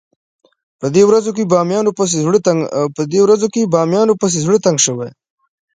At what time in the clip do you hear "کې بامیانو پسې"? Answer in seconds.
3.53-4.37